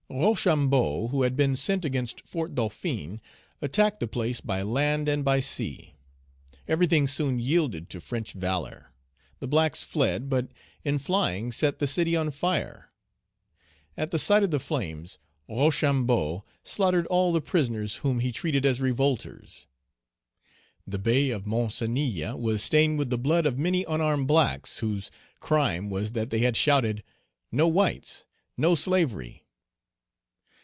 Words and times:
Rochambeau, 0.13 1.07
who 1.07 1.21
had 1.21 1.37
been 1.37 1.55
sent 1.55 1.85
against 1.85 2.27
Fort 2.27 2.53
Dauphin, 2.53 3.21
attacked 3.61 4.01
the 4.01 4.09
place 4.09 4.41
by 4.41 4.61
land 4.61 5.07
and 5.07 5.23
by 5.23 5.39
sea. 5.39 5.95
Everything 6.67 7.07
soon 7.07 7.39
yielded 7.39 7.89
to 7.89 8.01
French 8.01 8.33
valor. 8.33 8.91
The 9.39 9.47
blacks 9.47 9.85
fled, 9.85 10.27
but 10.27 10.49
in 10.83 10.97
flying 10.99 11.53
set 11.53 11.79
the 11.79 11.87
city 11.87 12.13
on 12.13 12.29
fire. 12.29 12.91
At 13.95 14.11
the 14.11 14.19
sight 14.19 14.43
of 14.43 14.51
the 14.51 14.59
flames, 14.59 15.17
Rochambeau 15.47 16.43
slaughtered 16.61 17.07
all 17.07 17.31
the 17.31 17.39
prisoners, 17.39 17.95
whom 18.03 18.19
he 18.19 18.33
treated 18.33 18.65
as 18.65 18.81
revolters. 18.81 19.65
The 20.85 20.99
bay 20.99 21.29
of 21.29 21.47
Mancenille 21.47 22.37
was 22.37 22.61
stained 22.61 22.99
with 22.99 23.11
the 23.11 23.17
blood 23.17 23.45
of 23.45 23.57
many 23.57 23.85
unarmed 23.85 24.27
blacks, 24.27 24.79
whose 24.79 25.09
crime 25.39 25.89
was 25.89 26.11
that 26.11 26.31
they 26.31 26.39
had 26.39 26.57
shouted, 26.57 27.01
"No 27.49 27.69
whites! 27.69 28.25
no 28.57 28.75
slavery!" 28.75 29.37